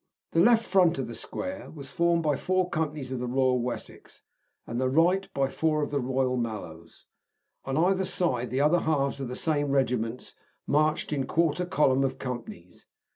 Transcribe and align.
The 0.31 0.39
left 0.39 0.65
front 0.65 0.97
of 0.97 1.07
the 1.07 1.13
square 1.13 1.69
was 1.69 1.91
formed 1.91 2.23
by 2.23 2.35
four 2.35 2.71
companies 2.71 3.11
of 3.11 3.19
the 3.19 3.27
Royal 3.27 3.61
Wessex, 3.61 4.23
and 4.65 4.81
the 4.81 4.89
right 4.89 5.31
by 5.31 5.47
four 5.47 5.83
of 5.83 5.91
the 5.91 5.99
Royal 5.99 6.37
Mallows. 6.37 7.05
On 7.65 7.77
either 7.77 8.05
side 8.05 8.49
the 8.49 8.61
other 8.61 8.79
halves 8.79 9.21
of 9.21 9.27
the 9.27 9.35
same 9.35 9.69
regiments 9.69 10.33
marched 10.65 11.13
in 11.13 11.27
quarter 11.27 11.67
column 11.67 12.03
of 12.03 12.17
companies. 12.17 12.87